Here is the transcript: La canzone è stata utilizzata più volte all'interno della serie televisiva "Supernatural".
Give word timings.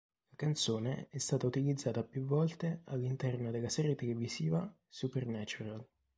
La 0.31 0.35
canzone 0.35 1.09
è 1.11 1.19
stata 1.19 1.45
utilizzata 1.45 2.03
più 2.03 2.23
volte 2.25 2.81
all'interno 2.85 3.51
della 3.51 3.69
serie 3.69 3.93
televisiva 3.93 4.67
"Supernatural". 4.87 5.85